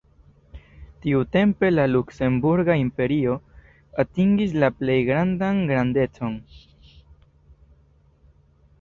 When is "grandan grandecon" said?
5.13-6.43